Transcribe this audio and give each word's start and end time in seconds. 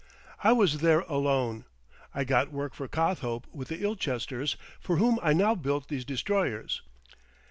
I 0.43 0.51
was 0.51 0.79
there 0.79 1.01
alone. 1.01 1.65
I 2.11 2.23
got 2.23 2.51
work 2.51 2.73
for 2.73 2.87
Cothope 2.87 3.45
with 3.53 3.67
the 3.67 3.83
Ilchesters, 3.83 4.55
for 4.79 4.95
whom 4.95 5.19
I 5.21 5.33
now 5.33 5.53
build 5.53 5.89
these 5.89 6.05
destroyers. 6.05 6.81